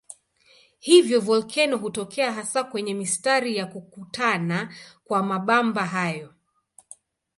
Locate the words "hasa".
2.33-2.63